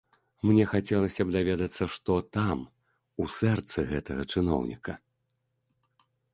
Мне 0.51 0.63
хацелася 0.69 1.21
б 1.27 1.35
даведацца, 1.35 1.83
што 1.97 2.13
там, 2.39 2.57
у 3.21 3.29
сэрцы 3.37 3.75
ў 3.81 3.85
гэтага 3.95 4.21
чыноўніка. 4.33 4.93